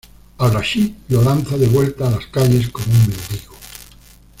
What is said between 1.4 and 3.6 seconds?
de vuelta a las calles como un mendigo.